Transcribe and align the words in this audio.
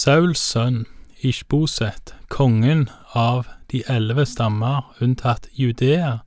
Sauls 0.00 0.40
sønn, 0.40 0.86
Ishboset, 1.20 2.14
kongen 2.32 2.86
av 3.12 3.50
de 3.68 3.82
elleve 3.84 4.24
stammer 4.24 4.86
unntatt 5.04 5.50
Judea, 5.52 6.22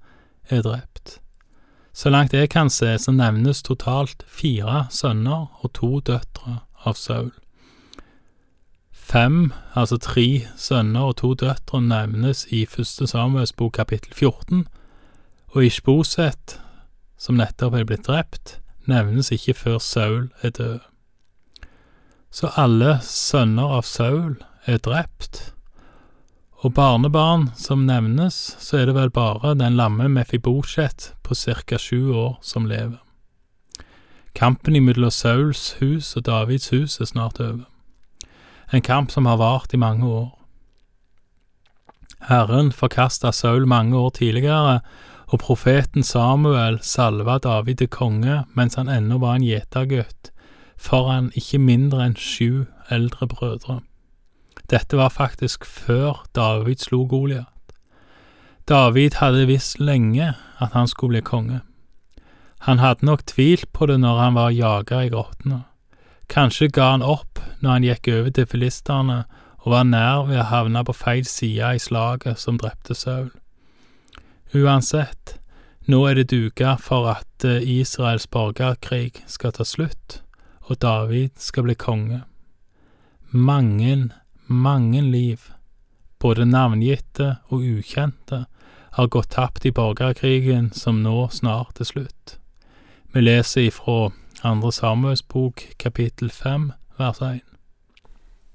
er 0.45 0.61
drept. 0.61 1.15
Så 1.93 2.11
langt 2.13 2.35
jeg 2.37 2.51
kan 2.53 2.69
se, 2.69 2.91
så 3.01 3.09
nevnes 3.15 3.63
totalt 3.65 4.21
fire 4.29 4.83
sønner 4.93 5.47
og 5.65 5.73
to 5.79 5.89
døtre 6.05 6.59
av 6.85 6.99
Saul. 7.01 7.31
Fem, 8.91 9.49
altså 9.73 9.97
tre 9.97 10.27
sønner 10.53 11.09
og 11.09 11.17
to 11.23 11.33
døtre, 11.33 11.81
nevnes 11.81 12.45
i 12.53 12.67
første 12.69 13.09
Samuels 13.09 13.57
bok 13.57 13.73
kapittel 13.81 14.13
14, 14.13 14.67
og 15.57 15.65
Ishboset, 15.65 16.59
som 17.17 17.41
nettopp 17.41 17.81
er 17.81 17.89
blitt 17.89 18.05
drept, 18.05 18.59
nevnes 18.85 19.33
ikke 19.33 19.57
før 19.65 19.81
Saul 19.81 20.27
er 20.43 20.59
død. 20.61 20.92
Så 22.33 22.49
alle 22.57 22.97
sønner 23.05 23.75
av 23.77 23.85
Saul 23.85 24.39
er 24.65 24.79
drept, 24.81 25.51
og 26.65 26.73
barnebarn 26.73 27.51
som 27.59 27.83
nevnes, 27.85 28.55
så 28.57 28.79
er 28.79 28.89
det 28.89 28.95
vel 28.97 29.11
bare 29.13 29.53
den 29.59 29.77
lamme 29.77 30.07
Mefibosjet 30.09 31.11
på 31.21 31.37
ca. 31.37 31.77
sju 31.77 32.09
år 32.09 32.37
som 32.41 32.65
lever. 32.65 32.97
Kampen 34.33 34.75
imellom 34.75 35.11
Sauls 35.11 35.75
hus 35.77 36.15
og 36.17 36.25
Davids 36.25 36.71
hus 36.73 36.97
er 36.99 37.05
snart 37.05 37.39
over. 37.39 37.67
En 38.73 38.81
kamp 38.81 39.11
som 39.11 39.29
har 39.29 39.37
vart 39.37 39.73
i 39.73 39.77
mange 39.77 40.07
år. 40.07 40.31
Herren 42.31 42.71
forkasta 42.71 43.31
Saul 43.31 43.67
mange 43.67 43.97
år 43.97 44.09
tidligere, 44.09 44.79
og 45.27 45.39
profeten 45.39 46.03
Samuel 46.03 46.79
salva 46.81 47.37
David 47.37 47.75
til 47.75 47.93
konge 47.93 48.43
mens 48.57 48.75
han 48.75 48.89
ennå 48.89 49.19
var 49.21 49.37
en 49.37 49.45
gjetergutt, 49.45 50.32
foran 50.83 51.31
ikke 51.39 51.61
mindre 51.63 52.03
enn 52.05 52.15
sju 52.19 52.65
eldre 52.91 53.27
brødre. 53.31 53.79
Dette 54.69 54.97
var 54.99 55.13
faktisk 55.13 55.65
før 55.65 56.23
David 56.35 56.83
slo 56.83 57.05
Goliat. 57.07 57.47
David 58.67 59.19
hadde 59.19 59.47
visst 59.47 59.79
lenge 59.79 60.33
at 60.59 60.71
han 60.71 60.87
skulle 60.87 61.17
bli 61.17 61.21
konge. 61.21 61.59
Han 62.63 62.79
hadde 62.79 63.05
nok 63.05 63.25
tvilt 63.27 63.67
på 63.73 63.85
det 63.85 63.99
når 63.99 64.19
han 64.19 64.35
var 64.35 64.55
jager 64.55 65.01
i 65.03 65.11
grottene. 65.11 65.63
Kanskje 66.31 66.69
ga 66.71 66.93
han 66.93 67.03
opp 67.03 67.41
når 67.59 67.71
han 67.71 67.87
gikk 67.87 68.07
over 68.13 68.31
til 68.31 68.47
filisterne 68.47 69.23
og 69.63 69.71
var 69.75 69.87
nær 69.87 70.27
ved 70.29 70.39
å 70.39 70.47
havne 70.47 70.83
på 70.87 70.95
feil 70.95 71.27
side 71.27 71.75
i 71.75 71.79
slaget 71.79 72.39
som 72.39 72.59
drepte 72.59 72.95
Saul. 72.95 73.31
Uansett, 74.55 75.37
nå 75.87 76.05
er 76.07 76.15
det 76.19 76.29
duka 76.31 76.77
for 76.79 77.09
at 77.11 77.47
eh, 77.47 77.63
Israels 77.79 78.27
borgerkrig 78.31 79.23
skal 79.27 79.51
ta 79.55 79.67
slutt, 79.67 80.22
og 80.73 80.81
David 80.81 81.37
skal 81.37 81.67
bli 81.67 81.77
konge. 81.77 82.23
Mange 83.31 84.09
mange 84.47 85.01
liv, 85.01 85.39
både 86.19 86.45
navngitte 86.45 87.35
og 87.47 87.63
ukjente, 87.63 88.45
har 88.93 89.07
gått 89.07 89.31
tapt 89.33 89.65
i 89.65 89.71
borgerkrigen 89.71 90.71
som 90.73 91.01
nå 91.03 91.27
snart 91.33 91.79
er 91.81 91.89
slutt. 91.89 92.37
Vi 93.13 93.21
leser 93.21 93.69
ifra 93.69 94.11
Andre 94.43 94.71
Samuels 94.71 95.23
bok 95.23 95.63
kapittel 95.79 96.29
fem 96.29 96.71
vers 96.97 97.21
én. 97.21 97.41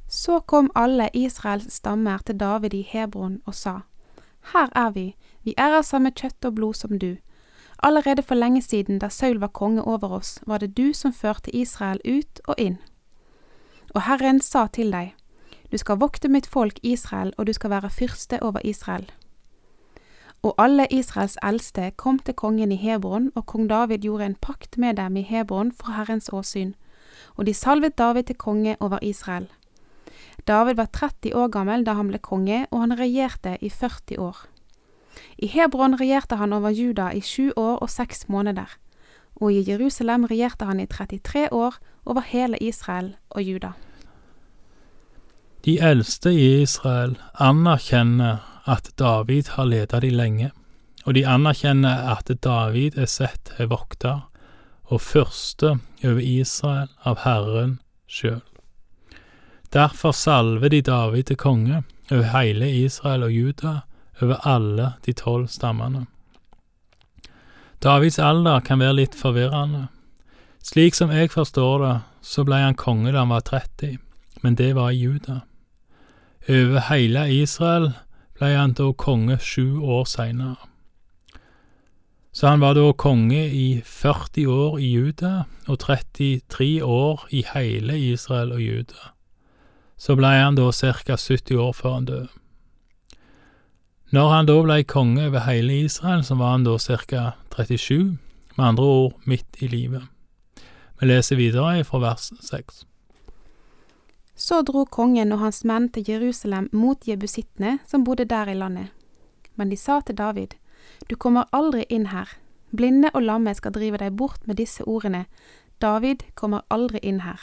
Så 0.08 0.40
kom 0.40 0.70
alle 0.74 1.10
Israels 1.12 1.72
stammer 1.72 2.18
til 2.18 2.38
David 2.40 2.74
i 2.74 2.82
Hebron 2.82 3.40
og 3.46 3.54
sa, 3.54 3.80
Her 4.52 4.68
er 4.74 4.90
vi, 4.90 5.14
vi 5.42 5.54
er 5.56 5.74
av 5.78 5.82
samme 5.82 6.12
kjøtt 6.12 6.44
og 6.44 6.54
blod 6.54 6.74
som 6.74 6.98
du. 6.98 7.16
Allerede 7.82 8.22
for 8.22 8.34
lenge 8.34 8.62
siden, 8.62 8.98
da 8.98 9.08
Saul 9.08 9.38
var 9.40 9.48
konge 9.54 9.82
over 9.82 10.10
oss, 10.12 10.38
var 10.46 10.58
det 10.58 10.76
du 10.76 10.94
som 10.94 11.12
førte 11.12 11.54
Israel 11.56 12.00
ut 12.04 12.40
og 12.46 12.54
inn. 12.58 12.78
Og 13.94 14.02
Herren 14.02 14.40
sa 14.40 14.66
til 14.66 14.90
deg, 14.92 15.14
du 15.72 15.76
skal 15.78 16.00
vokte 16.00 16.28
mitt 16.28 16.46
folk 16.46 16.78
Israel, 16.82 17.32
og 17.36 17.46
du 17.46 17.52
skal 17.52 17.70
være 17.70 17.90
fyrste 17.90 18.42
over 18.42 18.60
Israel. 18.64 19.10
Og 20.42 20.54
alle 20.58 20.86
Israels 20.90 21.36
eldste 21.42 21.90
kom 21.96 22.18
til 22.18 22.34
kongen 22.34 22.72
i 22.72 22.76
Hebron, 22.76 23.30
og 23.34 23.46
kong 23.46 23.68
David 23.68 23.98
gjorde 23.98 24.26
en 24.26 24.34
pakt 24.34 24.78
med 24.78 24.96
dem 24.96 25.16
i 25.16 25.22
Hebron 25.22 25.72
for 25.72 25.92
Herrens 25.92 26.30
åsyn, 26.32 26.74
og 27.36 27.46
de 27.46 27.54
salvet 27.54 27.98
David 27.98 28.22
til 28.22 28.36
konge 28.36 28.76
over 28.80 28.98
Israel. 29.02 29.48
David 30.48 30.74
var 30.74 30.86
30 30.86 31.34
år 31.36 31.48
gammel 31.48 31.84
da 31.84 31.92
han 31.98 32.08
ble 32.08 32.18
konge, 32.18 32.66
og 32.70 32.80
han 32.80 32.98
regjerte 32.98 33.58
i 33.60 33.68
40 33.68 34.18
år. 34.18 34.46
I 35.38 35.46
Hebron 35.46 35.96
regjerte 36.00 36.36
han 36.36 36.52
over 36.52 36.70
Juda 36.70 37.10
i 37.12 37.20
sju 37.20 37.52
år 37.56 37.78
og 37.82 37.90
seks 37.90 38.28
måneder, 38.28 38.70
og 39.40 39.52
i 39.52 39.64
Jerusalem 39.66 40.24
regjerte 40.24 40.66
han 40.68 40.80
i 40.80 40.86
33 40.86 41.48
år 41.52 41.78
over 42.06 42.20
hele 42.20 42.58
Israel 42.60 43.14
og 43.30 43.42
Juda. 43.42 43.72
De 45.64 45.78
eldste 45.82 46.30
i 46.32 46.62
Israel 46.62 47.16
anerkjenner 47.34 48.38
at 48.66 48.90
David 48.98 49.54
har 49.56 49.66
ledet 49.66 50.02
de 50.02 50.10
lenge, 50.10 50.50
og 51.04 51.14
de 51.14 51.26
anerkjenner 51.26 52.12
at 52.12 52.30
David 52.44 52.98
er 52.98 53.08
sett 53.10 53.52
til 53.56 53.70
vokter 53.72 54.28
og 54.88 55.00
første 55.00 55.78
over 56.04 56.20
Israel 56.22 56.88
av 57.04 57.22
Herren 57.24 57.78
sjøl. 58.08 58.42
Derfor 59.72 60.12
salver 60.16 60.68
de 60.72 60.80
David 60.82 61.28
til 61.28 61.36
konge 61.36 61.82
over 62.10 62.24
hele 62.32 62.70
Israel 62.72 63.22
og 63.22 63.32
Juda, 63.32 63.74
over 64.22 64.46
alle 64.46 64.92
de 65.06 65.12
tolv 65.12 65.48
stammene. 65.48 66.06
Davids 67.82 68.18
alder 68.18 68.60
kan 68.60 68.80
være 68.82 68.96
litt 68.98 69.14
forvirrende. 69.14 69.86
Slik 70.64 70.96
som 70.98 71.12
jeg 71.14 71.30
forstår 71.30 71.84
det, 71.84 71.96
så 72.22 72.42
ble 72.44 72.58
han 72.64 72.78
konge 72.78 73.12
da 73.12 73.22
han 73.22 73.30
var 73.30 73.44
30, 73.46 73.98
men 74.42 74.58
det 74.58 74.74
var 74.74 74.90
i 74.90 74.98
Juda. 74.98 75.40
Over 76.48 76.80
hele 76.88 77.28
Israel 77.32 77.92
ble 78.38 78.50
han 78.56 78.74
da 78.74 78.90
konge 78.92 79.38
sju 79.38 79.78
år 79.78 80.08
seinere. 80.10 80.58
Så 82.32 82.46
han 82.46 82.60
var 82.60 82.74
da 82.74 82.92
konge 82.92 83.46
i 83.50 83.82
40 83.84 84.46
år 84.46 84.78
i 84.78 84.90
Juda 84.92 85.32
og 85.66 85.78
33 85.82 86.84
år 86.84 87.24
i 87.34 87.44
hele 87.54 87.98
Israel 87.98 88.52
og 88.54 88.62
Juda. 88.62 89.12
Så 89.98 90.14
ble 90.14 90.30
han 90.30 90.58
da 90.58 90.68
ca. 90.70 91.16
70 91.16 91.56
år 91.58 91.72
før 91.74 91.94
han 91.94 92.06
døde. 92.06 92.28
Når 94.10 94.28
han 94.32 94.46
da 94.48 94.54
ble 94.64 94.84
konge 94.88 95.26
over 95.28 95.42
hele 95.44 95.82
Israel, 95.84 96.22
så 96.24 96.34
var 96.34 96.54
han 96.54 96.62
da 96.64 96.78
ca. 96.80 97.32
37, 97.52 98.16
med 98.56 98.64
andre 98.64 98.84
ord 98.84 99.12
midt 99.24 99.58
i 99.60 99.68
livet. 99.68 100.06
Vi 101.00 101.06
leser 101.06 101.36
videre 101.36 101.84
fra 101.84 101.98
vers 101.98 102.30
6. 102.40 102.86
Så 104.34 104.62
dro 104.62 104.84
kongen 104.84 105.32
og 105.32 105.42
hans 105.42 105.60
menn 105.64 105.90
til 105.92 106.08
Jerusalem 106.08 106.70
mot 106.72 107.04
jebusittene 107.04 107.78
som 107.86 108.04
bodde 108.04 108.24
der 108.24 108.48
i 108.48 108.54
landet. 108.54 108.88
Men 109.56 109.68
de 109.68 109.76
sa 109.76 110.00
til 110.00 110.16
David, 110.16 110.56
Du 111.10 111.16
kommer 111.16 111.44
aldri 111.52 111.84
inn 111.90 112.06
her. 112.06 112.28
Blinde 112.70 113.10
og 113.14 113.22
lamme 113.22 113.54
skal 113.54 113.72
drive 113.72 113.98
deg 113.98 114.16
bort 114.16 114.46
med 114.46 114.56
disse 114.56 114.84
ordene. 114.88 115.26
David 115.80 116.24
kommer 116.34 116.64
aldri 116.70 116.98
inn 117.02 117.20
her. 117.20 117.40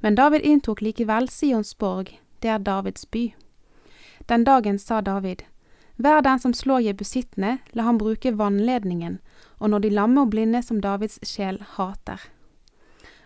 Men 0.00 0.14
David 0.14 0.40
inntok 0.44 0.82
likevel 0.82 1.28
Sions 1.30 1.74
borg, 1.74 2.12
det 2.42 2.50
er 2.50 2.58
Davids 2.58 3.06
by. 3.06 3.32
Den 4.28 4.44
dagen 4.44 4.78
sa 4.78 5.00
David, 5.00 5.42
Hver 6.02 6.20
den 6.20 6.38
som 6.38 6.54
slår 6.54 6.80
jebusittene, 6.82 7.58
la 7.78 7.82
ham 7.86 7.98
bruke 7.98 8.32
vannledningen, 8.38 9.20
og 9.62 9.70
når 9.70 9.84
de 9.84 9.90
lamme 9.90 10.24
og 10.24 10.30
blinde 10.30 10.62
som 10.62 10.80
Davids 10.82 11.20
sjel 11.22 11.60
hater. 11.76 12.18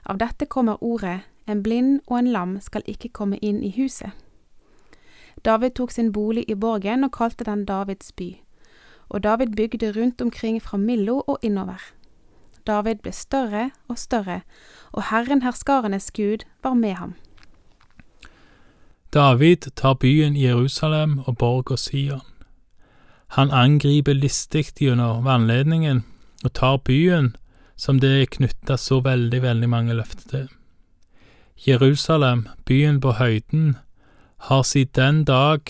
Av 0.04 0.18
dette 0.20 0.44
kommer 0.44 0.82
ordet 0.84 1.22
en 1.48 1.62
blind 1.62 2.00
og 2.06 2.18
en 2.18 2.28
lam 2.34 2.52
skal 2.60 2.84
ikke 2.84 3.08
komme 3.16 3.38
inn 3.40 3.62
i 3.64 3.72
huset. 3.78 4.12
David 5.44 5.78
tok 5.78 5.94
sin 5.94 6.12
bolig 6.12 6.44
i 6.50 6.58
borgen 6.58 7.04
og 7.06 7.14
kalte 7.16 7.48
den 7.48 7.64
Davids 7.64 8.12
by, 8.12 8.34
og 9.08 9.24
David 9.24 9.56
bygde 9.56 9.92
rundt 9.96 10.20
omkring 10.20 10.60
fra 10.62 10.76
Millo 10.76 11.22
og 11.26 11.38
innover. 11.42 11.80
David 12.66 13.00
ble 13.00 13.12
større 13.12 13.70
og 13.88 13.98
større, 13.98 14.40
og 14.92 15.08
Herren 15.10 15.42
herskarenes 15.42 16.10
Gud 16.10 16.44
var 16.62 16.74
med 16.74 16.94
ham. 17.00 17.14
David 19.14 19.72
tar 19.76 19.94
byen 19.94 20.36
Jerusalem 20.36 21.18
og 21.18 21.38
borga 21.38 21.76
Sion. 21.76 22.35
Han 23.34 23.50
angriper 23.50 24.14
listig 24.14 24.68
gjennom 24.80 25.24
vannledningen 25.24 26.04
og 26.44 26.52
tar 26.52 26.78
byen 26.78 27.34
som 27.76 28.00
det 28.00 28.12
er 28.20 28.30
knytta 28.32 28.76
så 28.80 29.00
veldig, 29.04 29.42
veldig 29.42 29.68
mange 29.68 29.94
løfter 29.94 30.28
til. 30.30 30.46
Jerusalem, 31.66 32.46
byen 32.64 33.00
på 33.00 33.12
høyden, 33.12 33.76
har 34.48 34.62
siden 34.62 34.94
den 34.94 35.24
dag 35.24 35.60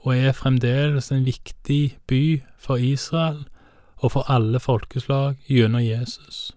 og 0.00 0.16
er 0.16 0.32
fremdeles 0.32 1.12
en 1.12 1.24
viktig 1.24 1.98
by 2.06 2.42
for 2.58 2.76
Israel 2.76 3.44
og 3.96 4.12
for 4.12 4.30
alle 4.32 4.60
folkeslag 4.60 5.36
gjennom 5.48 5.84
Jesus. 5.84 6.52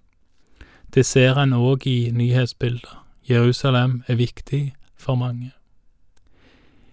Det 0.93 1.05
ser 1.05 1.39
en 1.41 1.53
òg 1.53 1.87
i 1.87 2.11
nyhetsbildet. 2.11 2.97
Jerusalem 3.29 4.03
er 4.07 4.15
viktig 4.15 4.73
for 4.97 5.15
mange. 5.15 5.51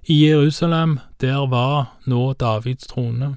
I 0.04 0.28
Jerusalem, 0.28 1.00
der 1.20 1.46
var 1.46 1.86
nå 2.04 2.32
Davids 2.32 2.86
trone. 2.86 3.36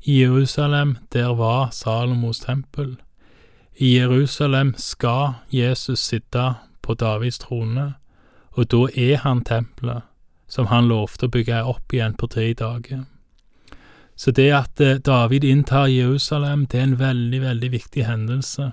I 0.00 0.22
Jerusalem, 0.22 0.96
der 1.12 1.34
var 1.34 1.70
Salomos 1.70 2.38
tempel. 2.38 2.96
I 3.76 3.98
Jerusalem 3.98 4.74
skal 4.76 5.32
Jesus 5.50 5.98
sitte 5.98 6.54
på 6.82 6.94
Davids 6.94 7.38
trone, 7.38 7.94
og 8.50 8.70
da 8.70 8.86
er 8.96 9.16
han 9.16 9.44
tempelet, 9.44 10.02
som 10.48 10.66
han 10.66 10.88
lovte 10.88 11.28
å 11.28 11.30
bygge 11.30 11.60
opp 11.62 11.92
igjen 11.92 12.16
på 12.16 12.26
tre 12.26 12.52
dager. 12.52 13.04
Så 14.16 14.30
det 14.30 14.48
at 14.50 14.80
eh, 14.80 14.96
David 14.98 15.44
inntar 15.44 15.86
Jerusalem, 15.86 16.66
det 16.66 16.80
er 16.80 16.82
en 16.82 16.98
veldig, 16.98 17.40
veldig 17.42 17.70
viktig 17.72 18.06
hendelse. 18.06 18.72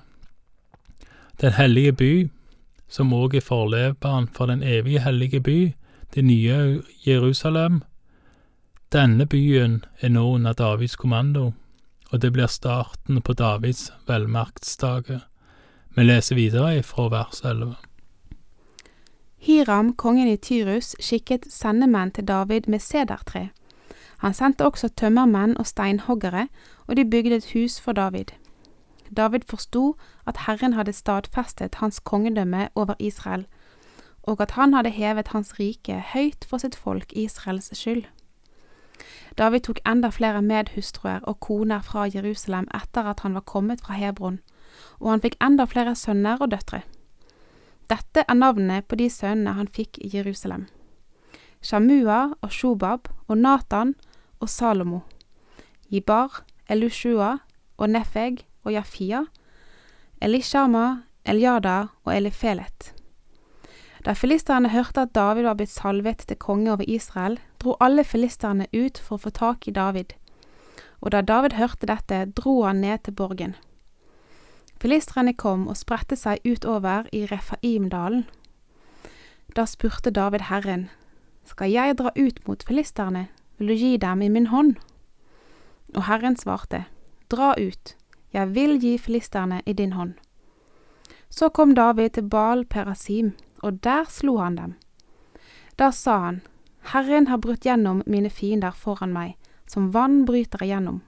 Den 1.41 1.53
hellige 1.53 1.91
by, 1.93 2.13
som 2.89 3.13
òg 3.13 3.35
er 3.35 3.43
forløperen 3.45 4.31
for 4.33 4.49
den 4.49 4.63
evige 4.63 5.03
hellige 5.03 5.41
by, 5.43 5.59
det 6.15 6.23
nye 6.23 6.81
Jerusalem, 7.07 7.81
denne 8.91 9.25
byen 9.25 9.83
er 9.99 10.09
nå 10.09 10.23
under 10.35 10.53
Davids 10.53 10.95
kommando, 10.95 11.51
og 12.11 12.21
det 12.21 12.31
blir 12.33 12.47
starten 12.47 13.21
på 13.21 13.33
Davids 13.33 13.91
velmaktsdage. 14.07 15.19
Vi 15.95 16.03
leser 16.03 16.35
videre 16.35 16.83
fra 16.83 17.09
vers 17.11 17.41
11. 17.43 17.75
Hiram, 19.37 19.93
kongen 19.93 20.27
i 20.27 20.37
Tyrus, 20.37 20.95
skikket 20.99 21.49
sendemenn 21.51 22.11
til 22.11 22.27
David 22.27 22.69
med 22.71 22.79
sedertre. 22.79 23.49
Han 24.23 24.33
sendte 24.33 24.65
også 24.65 24.87
tømmermenn 24.95 25.57
og 25.59 25.67
steinhoggere, 25.67 26.47
og 26.87 26.95
de 26.95 27.09
bygde 27.09 27.35
et 27.35 27.51
hus 27.53 27.79
for 27.81 27.91
David. 27.91 28.31
David 29.17 29.43
forsto 29.49 29.97
at 30.25 30.37
Herren 30.47 30.73
hadde 30.73 30.93
stadfestet 30.93 31.75
hans 31.75 31.99
kongedømme 31.99 32.69
over 32.75 32.95
Israel, 32.99 33.45
og 34.27 34.41
at 34.41 34.51
han 34.57 34.73
hadde 34.73 34.89
hevet 34.89 35.31
hans 35.33 35.53
rike 35.59 36.01
høyt 36.13 36.45
for 36.49 36.61
sitt 36.61 36.75
folk 36.75 37.13
Israels 37.13 37.69
skyld. 37.77 38.05
David 39.37 39.65
tok 39.67 39.79
enda 39.85 40.09
flere 40.09 40.41
medhustruer 40.41 41.23
og 41.27 41.39
koner 41.43 41.83
fra 41.83 42.07
Jerusalem 42.07 42.67
etter 42.73 43.09
at 43.11 43.19
han 43.25 43.35
var 43.35 43.43
kommet 43.45 43.83
fra 43.83 43.97
Hebron, 43.99 44.39
og 44.99 45.11
han 45.11 45.23
fikk 45.23 45.35
enda 45.43 45.65
flere 45.67 45.95
sønner 45.95 46.39
og 46.41 46.51
døtre. 46.55 46.81
Dette 47.89 48.23
er 48.27 48.33
navnet 48.33 48.87
på 48.87 48.97
de 48.97 49.09
sønnene 49.11 49.57
han 49.59 49.67
fikk 49.67 49.99
i 50.01 50.09
Jerusalem. 50.15 50.65
Shamua 51.61 52.33
og 52.41 52.51
Shobab 52.51 53.09
og 53.27 53.37
Natan 53.37 53.95
og 54.39 54.49
Salomo. 54.49 55.03
Jibar, 55.91 56.43
Elushua 56.69 57.37
og 57.77 57.89
Nefeg 57.89 58.45
og 58.63 58.73
Jafia. 58.73 59.25
Elishama, 60.21 61.03
Eliada 61.25 61.85
og 62.05 62.15
Elifelet. 62.15 62.94
Da 64.05 64.13
filisterne 64.13 64.69
hørte 64.69 65.01
at 65.01 65.15
David 65.15 65.47
var 65.47 65.55
blitt 65.57 65.73
salvet 65.73 66.27
til 66.29 66.37
konge 66.37 66.71
over 66.71 66.85
Israel, 66.87 67.39
dro 67.61 67.73
alle 67.81 68.03
filisterne 68.05 68.67
ut 68.73 68.99
for 69.01 69.17
å 69.17 69.23
få 69.23 69.31
tak 69.33 69.67
i 69.67 69.73
David. 69.73 70.13
Og 71.01 71.11
da 71.11 71.21
David 71.25 71.57
hørte 71.57 71.89
dette, 71.89 72.25
dro 72.37 72.61
han 72.63 72.83
ned 72.85 73.01
til 73.03 73.15
borgen. 73.17 73.55
Filisterne 74.81 75.33
kom 75.33 75.67
og 75.67 75.77
spredte 75.79 76.15
seg 76.15 76.43
utover 76.45 77.07
i 77.11 77.23
Refaimdalen. 77.25 78.27
Da 79.55 79.65
spurte 79.65 80.11
David 80.11 80.51
Herren, 80.51 80.89
Skal 81.45 81.71
jeg 81.71 81.97
dra 81.97 82.11
ut 82.15 82.47
mot 82.47 82.63
filisterne, 82.63 83.27
vil 83.57 83.67
du 83.67 83.73
gi 83.73 83.97
dem 83.97 84.21
i 84.21 84.29
min 84.29 84.47
hånd? 84.47 84.75
Og 85.95 86.03
Herren 86.05 86.37
svarte, 86.37 86.85
Dra 87.31 87.53
ut, 87.57 87.95
jeg 88.33 88.53
vil 88.53 88.77
gi 88.79 88.97
filisterne 88.97 89.61
i 89.65 89.73
din 89.73 89.93
hånd. 89.93 90.13
Så 91.29 91.49
kom 91.49 91.75
David 91.75 92.09
til 92.09 92.29
Baal 92.29 92.65
Perasim, 92.65 93.33
og 93.63 93.81
der 93.83 94.09
slo 94.09 94.37
han 94.37 94.55
dem. 94.55 94.75
Da 95.75 95.91
sa 95.91 96.17
han, 96.19 96.41
Herren 96.93 97.27
har 97.27 97.41
brutt 97.41 97.65
gjennom 97.65 98.03
mine 98.05 98.29
fiender 98.29 98.71
foran 98.71 99.13
meg, 99.13 99.35
som 99.67 99.91
vann 99.91 100.25
bryter 100.25 100.63
igjennom. 100.63 101.01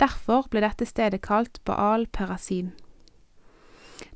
Derfor 0.00 0.46
ble 0.48 0.62
dette 0.64 0.86
stedet 0.86 1.20
kalt 1.26 1.58
Baal 1.64 2.06
Perasin. 2.06 2.70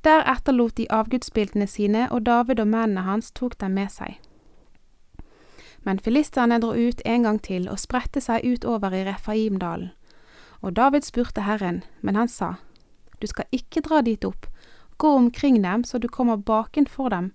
Der 0.04 0.24
etterlot 0.30 0.76
de 0.76 0.86
avgudsbildene 0.90 1.66
sine, 1.66 2.06
og 2.10 2.24
David 2.26 2.60
og 2.60 2.68
mennene 2.68 3.04
hans 3.04 3.32
tok 3.32 3.58
dem 3.60 3.74
med 3.76 3.92
seg. 3.92 4.16
Men 5.84 6.00
filisterne 6.00 6.60
dro 6.60 6.72
ut 6.72 7.02
en 7.04 7.26
gang 7.26 7.40
til 7.42 7.68
og 7.68 7.80
spredte 7.80 8.20
seg 8.24 8.44
utover 8.44 8.94
i 8.96 9.04
Refaimdalen. 9.04 9.90
Og 10.64 10.76
David 10.76 11.04
spurte 11.04 11.44
Herren, 11.44 11.82
men 12.00 12.16
han 12.16 12.28
sa, 12.28 12.54
Du 13.20 13.26
skal 13.26 13.44
ikke 13.52 13.82
dra 13.84 14.00
dit 14.00 14.24
opp, 14.24 14.46
gå 14.98 15.10
omkring 15.16 15.62
dem 15.62 15.84
så 15.84 15.98
du 15.98 16.08
kommer 16.08 16.36
bakenfor 16.36 17.10
dem, 17.10 17.32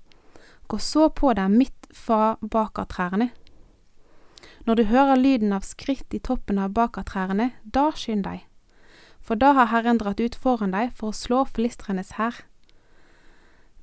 gå 0.68 0.78
så 0.78 1.10
på 1.10 1.34
dem 1.34 1.58
midt 1.58 1.88
fra 1.94 2.38
bakertrærne. 2.42 3.30
Når 4.66 4.76
du 4.76 4.84
hører 4.84 5.16
lyden 5.16 5.54
av 5.54 5.66
skritt 5.66 6.14
i 6.14 6.20
toppen 6.20 6.60
av 6.60 6.76
bakertrærne, 6.78 7.52
da 7.64 7.90
skynd 7.96 8.28
deg, 8.28 8.46
for 9.20 9.40
da 9.40 9.54
har 9.58 9.72
Herren 9.74 9.98
dratt 9.98 10.22
ut 10.22 10.36
foran 10.36 10.76
deg 10.76 10.94
for 10.96 11.10
å 11.10 11.18
slå 11.18 11.44
filistrenes 11.50 12.16
hær. 12.20 12.44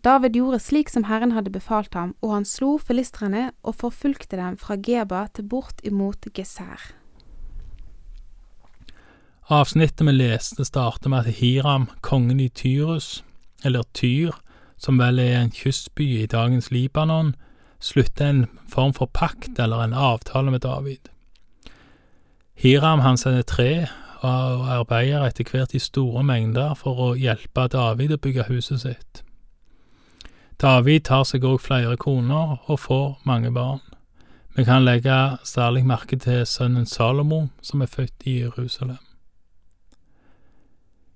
David 0.07 0.37
gjorde 0.39 0.61
slik 0.63 0.91
som 0.93 1.09
Herren 1.09 1.33
hadde 1.35 1.51
befalt 1.51 1.95
ham, 1.99 2.15
og 2.23 2.37
han 2.37 2.45
slo 2.47 2.77
filistrene 2.79 3.49
og 3.67 3.75
forfulgte 3.81 4.39
dem 4.39 4.55
fra 4.61 4.77
Geba 4.79 5.25
til 5.35 5.49
bort 5.51 5.83
imot 5.83 6.29
Geser. 6.37 6.93
Avsnittet 9.51 10.07
vi 10.07 10.15
leste, 10.15 10.65
starter 10.67 11.11
med 11.11 11.27
at 11.27 11.41
Hiram, 11.41 11.89
kongen 12.07 12.39
i 12.43 12.49
Tyrus, 12.49 13.25
eller 13.67 13.85
Tyr, 13.95 14.39
som 14.79 15.01
vel 15.01 15.19
er 15.19 15.41
en 15.41 15.53
kystby 15.53 16.07
i 16.23 16.31
dagens 16.31 16.71
Libanon, 16.71 17.35
slutte 17.81 18.25
en 18.25 18.47
form 18.69 18.95
for 18.97 19.11
pakt 19.13 19.59
eller 19.59 19.85
en 19.85 19.95
avtale 19.95 20.51
med 20.51 20.65
David. 20.65 21.11
Hiram 22.55 23.01
han 23.05 23.17
sender 23.17 23.43
tre 23.43 23.87
og 24.25 24.69
arbeider 24.73 25.27
etter 25.27 25.45
hvert 25.51 25.75
i 25.75 25.83
store 25.83 26.23
mengder 26.25 26.75
for 26.75 27.03
å 27.03 27.15
hjelpe 27.21 27.69
David 27.73 28.17
å 28.17 28.21
bygge 28.23 28.49
huset 28.49 28.81
sitt. 28.81 29.23
David 30.63 31.05
tar 31.05 31.27
seg 31.29 31.45
òg 31.45 31.61
flere 31.61 31.99
koner 32.01 32.57
og 32.65 32.81
får 32.81 33.19
mange 33.29 33.53
barn. 33.53 33.83
Vi 34.57 34.65
kan 34.65 34.87
legge 34.87 35.37
særlig 35.45 35.85
merke 35.85 36.17
til 36.17 36.47
sønnen 36.49 36.87
Salomo, 36.89 37.51
som 37.61 37.83
er 37.85 37.93
født 37.93 38.25
i 38.25 38.39
Jerusalem. 38.41 39.03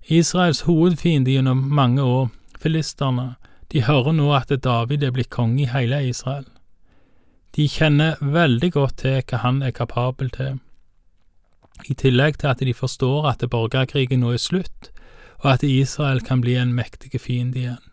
Israels 0.08 0.60
hovedfiende 0.68 1.32
gjennom 1.32 1.56
mange 1.56 2.02
år, 2.02 2.28
filisterne, 2.60 3.34
de 3.72 3.84
hører 3.86 4.12
nå 4.16 4.32
at 4.34 4.50
David 4.64 5.04
er 5.06 5.14
blitt 5.14 5.30
konge 5.30 5.62
i 5.64 5.70
hele 5.70 6.02
Israel. 6.08 6.46
De 7.56 7.66
kjenner 7.68 8.18
veldig 8.20 8.72
godt 8.72 9.00
til 9.02 9.22
hva 9.22 9.42
han 9.44 9.62
er 9.62 9.74
kapabel 9.74 10.30
til, 10.34 10.58
i 11.88 11.94
tillegg 11.94 12.38
til 12.40 12.52
at 12.52 12.60
de 12.60 12.74
forstår 12.76 13.28
at 13.30 13.44
borgerkrigen 13.50 14.20
nå 14.24 14.34
er 14.36 14.42
slutt, 14.42 14.90
og 15.40 15.54
at 15.54 15.64
Israel 15.64 16.20
kan 16.20 16.42
bli 16.44 16.58
en 16.60 16.74
mektig 16.76 17.20
fiende 17.20 17.58
igjen. 17.58 17.86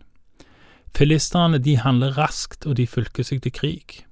Filisterne 0.98 1.60
de 1.62 1.78
handler 1.78 2.18
raskt, 2.18 2.66
og 2.66 2.78
de 2.78 2.88
fylker 2.88 3.24
seg 3.24 3.42
til 3.46 3.54
krig. 3.54 4.04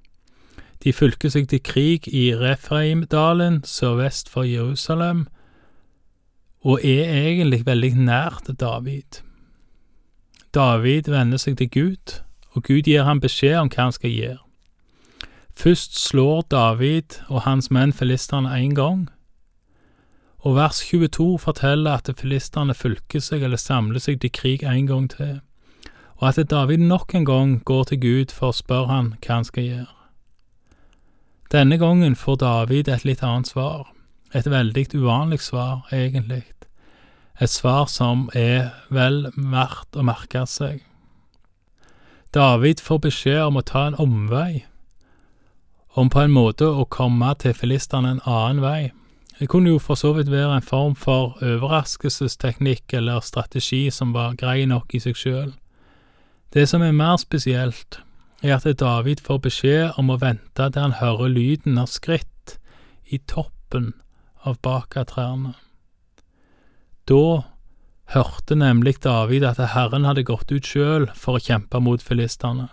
De 0.84 0.92
fylker 0.92 1.32
seg 1.32 1.48
til 1.50 1.60
krig 1.64 2.06
i 2.08 2.30
Refraimdalen 2.36 3.62
sørvest 3.66 4.30
for 4.30 4.46
Jerusalem, 4.46 5.26
og 6.62 6.82
er 6.84 7.10
egentlig 7.10 7.64
veldig 7.66 7.92
nært 8.06 8.50
David. 8.60 9.20
David 10.54 11.10
vender 11.10 11.38
seg 11.38 11.56
til 11.56 11.70
Gud, 11.70 12.20
og 12.54 12.62
Gud 12.62 12.82
gir 12.88 13.04
ham 13.04 13.20
beskjed 13.20 13.58
om 13.60 13.70
hva 13.72 13.88
han 13.88 13.96
skal 13.96 14.10
gjøre. 14.10 14.42
Først 15.56 15.98
slår 15.98 16.42
David 16.50 17.18
og 17.28 17.42
hans 17.48 17.70
menn 17.70 17.92
filistene 17.92 18.52
én 18.60 18.74
gang, 18.76 19.08
og 20.38 20.56
vers 20.56 20.82
22 20.84 21.38
forteller 21.42 21.98
at 21.98 22.12
filistene 22.20 22.74
fylker 22.74 23.20
seg 23.20 23.42
eller 23.42 23.58
samler 23.58 23.98
seg 23.98 24.20
til 24.20 24.30
krig 24.30 24.62
en 24.62 24.86
gang 24.86 25.08
til 25.10 25.40
og 26.16 26.28
at 26.28 26.50
David 26.50 26.78
nok 26.78 27.14
en 27.14 27.24
gang 27.24 27.64
går 27.64 27.84
til 27.84 28.00
Gud 28.00 28.32
for 28.32 28.50
å 28.50 28.56
spørre 28.56 28.88
han 28.88 29.12
hva 29.20 29.34
han 29.34 29.44
skal 29.44 29.66
gjøre. 29.68 29.92
Denne 31.52 31.78
gangen 31.78 32.16
får 32.16 32.40
David 32.42 32.88
et 32.88 33.04
litt 33.04 33.22
annet 33.22 33.52
svar, 33.52 33.86
et 34.34 34.48
veldig 34.50 34.86
uvanlig 34.96 35.40
svar, 35.40 35.86
egentlig, 35.92 36.42
et 37.40 37.50
svar 37.52 37.86
som 37.92 38.28
er 38.34 38.70
vel 38.88 39.26
verdt 39.36 39.96
å 39.96 40.04
merke 40.06 40.46
seg. 40.48 40.80
David 42.34 42.80
får 42.84 43.02
beskjed 43.06 43.42
om 43.44 43.58
å 43.60 43.64
ta 43.64 43.86
en 43.88 43.98
omvei, 44.00 44.64
om 45.96 46.10
på 46.12 46.20
en 46.20 46.32
måte 46.32 46.68
å 46.68 46.84
komme 46.92 47.32
til 47.40 47.54
filistene 47.56 48.16
en 48.16 48.24
annen 48.28 48.60
vei. 48.64 48.80
Det 49.38 49.48
kunne 49.52 49.72
jo 49.72 49.80
for 49.80 50.00
så 50.00 50.14
vidt 50.16 50.30
være 50.32 50.58
en 50.58 50.64
form 50.64 50.94
for 50.96 51.36
overraskelsesteknikk 51.44 52.92
eller 52.96 53.24
strategi 53.24 53.86
som 53.92 54.14
var 54.16 54.36
grei 54.40 54.64
nok 54.68 54.94
i 54.96 55.00
seg 55.00 55.16
sjøl. 55.16 55.52
Det 56.52 56.64
som 56.68 56.84
er 56.84 56.96
mer 56.96 57.16
spesielt, 57.20 58.00
er 58.42 58.56
at 58.56 58.68
David 58.80 59.20
får 59.24 59.42
beskjed 59.44 59.98
om 60.00 60.12
å 60.12 60.20
vente 60.20 60.70
til 60.70 60.82
han 60.82 60.98
hører 61.00 61.32
lyden 61.32 61.80
av 61.80 61.88
skritt 61.92 62.56
i 63.12 63.18
toppen 63.28 63.92
av 64.44 64.60
bakatrærne. 64.64 65.54
Da 67.06 67.42
hørte 68.14 68.56
nemlig 68.58 69.02
David 69.04 69.44
at 69.46 69.60
Herren 69.74 70.04
hadde 70.04 70.26
gått 70.26 70.50
ut 70.50 70.66
sjøl 70.66 71.06
for 71.14 71.38
å 71.38 71.42
kjempe 71.42 71.78
mot 71.82 72.02
filistene. 72.02 72.68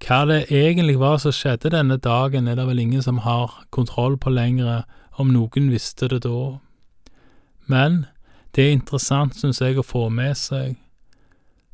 Hva 0.00 0.22
det 0.24 0.46
egentlig 0.48 0.96
var 1.00 1.18
som 1.20 1.34
skjedde 1.36 1.74
denne 1.74 1.98
dagen, 2.00 2.48
er 2.48 2.56
det 2.56 2.64
vel 2.66 2.80
ingen 2.80 3.02
som 3.04 3.20
har 3.26 3.52
kontroll 3.70 4.16
på 4.16 4.32
lenger, 4.32 4.86
om 5.20 5.28
noen 5.34 5.68
visste 5.68 6.08
det 6.08 6.22
da. 6.24 6.56
Men 7.68 8.06
det 8.56 8.64
er 8.64 8.72
interessant, 8.72 9.36
synes 9.36 9.60
jeg, 9.60 9.76
å 9.76 9.84
få 9.84 10.08
med 10.08 10.36
seg 10.36 10.78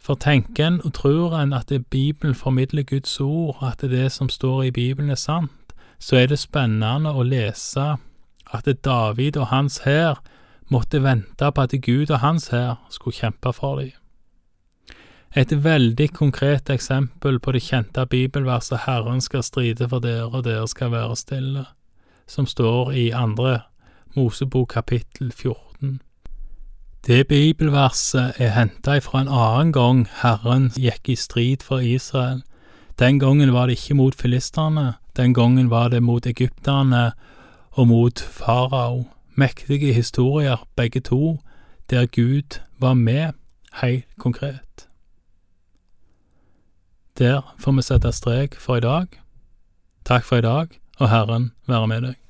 For 0.03 0.15
tenker 0.15 0.65
en 0.67 0.81
og 0.85 0.93
tror 0.95 1.33
en 1.35 1.53
at 1.57 1.73
Bibelen 1.91 2.35
formidler 2.35 2.83
Guds 2.83 3.21
ord, 3.21 3.57
at 3.63 3.81
det 3.83 4.13
som 4.13 4.29
står 4.29 4.69
i 4.69 4.71
Bibelen 4.71 5.11
er 5.11 5.19
sant, 5.19 5.73
så 5.99 6.17
er 6.17 6.27
det 6.31 6.39
spennende 6.39 7.11
å 7.11 7.25
lese 7.27 7.97
at 8.55 8.69
David 8.85 9.37
og 9.37 9.49
hans 9.51 9.81
hær 9.83 10.21
måtte 10.69 11.03
vente 11.03 11.53
på 11.53 11.63
at 11.63 11.75
Gud 11.83 12.11
og 12.11 12.21
hans 12.21 12.49
hær 12.49 12.81
skulle 12.91 13.17
kjempe 13.17 13.53
for 13.53 13.81
dem. 13.81 13.95
Et 15.37 15.53
veldig 15.65 16.11
konkret 16.17 16.71
eksempel 16.73 17.39
på 17.41 17.53
det 17.53 17.63
kjente 17.63 18.07
bibelverset 18.07 18.79
'Herren 18.87 19.21
skal 19.21 19.43
stride 19.43 19.89
for 19.89 19.99
dere, 19.99 20.33
og 20.33 20.45
dere 20.45 20.69
skal 20.69 20.91
være 20.91 21.17
stille', 21.17 21.67
som 22.27 22.47
står 22.47 22.91
i 22.91 23.11
andre 23.11 23.61
Mosebok 24.17 24.69
kapittel 24.69 25.33
14. 25.33 26.01
Det 27.07 27.29
bibelverset 27.29 28.33
er 28.39 28.49
henta 28.51 28.97
ifra 28.97 29.21
en 29.21 29.29
annen 29.29 29.73
gang 29.73 30.09
Herren 30.23 30.71
gikk 30.75 31.09
i 31.09 31.15
strid 31.15 31.63
for 31.63 31.79
Israel. 31.79 32.43
Den 32.99 33.19
gangen 33.19 33.53
var 33.53 33.67
det 33.67 33.79
ikke 33.79 33.95
mot 33.95 34.15
filisterne, 34.15 34.95
den 35.17 35.35
gangen 35.35 35.71
var 35.71 35.89
det 35.89 36.03
mot 36.03 36.27
egypterne 36.27 37.13
og 37.71 37.89
mot 37.89 38.21
farao. 38.21 39.05
Mektige 39.39 39.93
historier, 39.93 40.69
begge 40.77 41.01
to, 41.01 41.41
der 41.91 42.07
Gud 42.07 42.61
var 42.79 42.95
med, 42.95 43.33
helt 43.83 44.05
konkret. 44.19 44.89
Der 47.19 47.55
får 47.59 47.73
vi 47.73 47.83
sette 47.83 48.13
strek 48.13 48.57
for 48.61 48.77
i 48.77 48.81
dag. 48.81 49.07
Takk 50.05 50.25
for 50.25 50.37
i 50.37 50.41
dag, 50.41 50.67
og 50.99 51.11
Herren 51.11 51.53
være 51.69 51.89
med 51.89 52.01
deg. 52.01 52.26